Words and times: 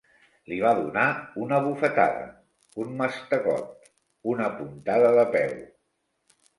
Li 0.53 0.55
va 0.61 0.69
donar 0.79 1.03
una 1.47 1.59
bufetada, 1.67 2.25
un 2.85 2.97
mastegot, 3.05 3.89
una 4.35 4.53
puntada 4.59 5.17
de 5.23 5.31
peu. 5.39 5.59